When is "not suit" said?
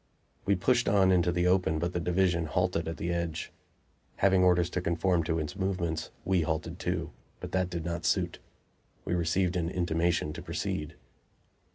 7.85-8.39